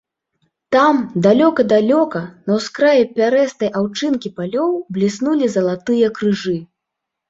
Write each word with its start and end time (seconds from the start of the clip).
Там, 0.75 0.95
далёка-далёка, 1.25 2.19
на 2.49 2.57
ўскраі 2.61 3.07
пярэстай 3.21 3.73
аўчынкі 3.83 4.35
палёў 4.41 4.77
бліснулі 4.97 5.45
залатыя 5.57 6.07
крыжы. 6.21 6.61